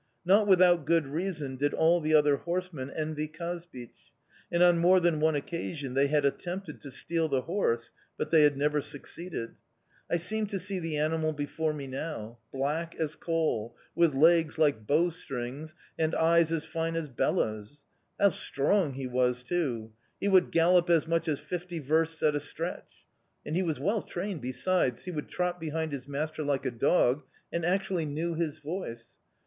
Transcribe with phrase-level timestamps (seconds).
[0.25, 4.11] Not without good reason did all the other horsemen envy Kazbich,
[4.51, 8.41] and on more than one occasion they had attempted to steal the horse, but they
[8.41, 9.51] had never succeeded.
[10.09, 14.87] I seem to see the animal before me now black as coal, with legs like
[14.87, 17.85] bow strings and eyes as fine as Bela's!
[18.19, 19.91] How strong he was too!
[20.19, 23.05] He would gallop as much as fifty versts at a stretch!
[23.45, 27.21] And he was well trained besides he would trot behind his master like a dog,
[27.53, 29.19] and actually knew his voice!